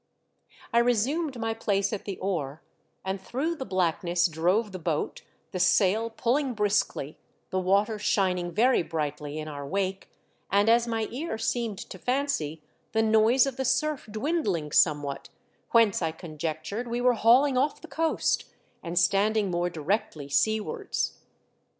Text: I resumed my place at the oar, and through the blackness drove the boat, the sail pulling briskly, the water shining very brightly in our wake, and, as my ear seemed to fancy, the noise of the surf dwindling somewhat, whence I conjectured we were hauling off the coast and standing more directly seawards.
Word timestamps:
I 0.73 0.79
resumed 0.79 1.39
my 1.39 1.53
place 1.53 1.93
at 1.93 2.05
the 2.05 2.17
oar, 2.17 2.63
and 3.05 3.21
through 3.21 3.53
the 3.57 3.65
blackness 3.67 4.25
drove 4.25 4.71
the 4.71 4.79
boat, 4.79 5.21
the 5.51 5.59
sail 5.59 6.09
pulling 6.09 6.55
briskly, 6.55 7.19
the 7.51 7.59
water 7.59 7.99
shining 7.99 8.51
very 8.51 8.81
brightly 8.81 9.37
in 9.37 9.47
our 9.47 9.63
wake, 9.63 10.09
and, 10.49 10.69
as 10.69 10.87
my 10.87 11.07
ear 11.11 11.37
seemed 11.37 11.77
to 11.77 11.99
fancy, 11.99 12.63
the 12.93 13.03
noise 13.03 13.45
of 13.45 13.57
the 13.57 13.63
surf 13.63 14.07
dwindling 14.09 14.71
somewhat, 14.71 15.29
whence 15.69 16.01
I 16.01 16.11
conjectured 16.11 16.87
we 16.87 16.99
were 16.99 17.13
hauling 17.13 17.55
off 17.55 17.79
the 17.79 17.87
coast 17.87 18.45
and 18.81 18.97
standing 18.97 19.51
more 19.51 19.69
directly 19.69 20.29
seawards. 20.29 21.19